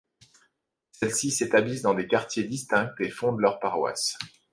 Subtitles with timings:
[0.93, 4.17] Celles-ci s'établissent dans des quartiers distincts et fondent leurs paroisses.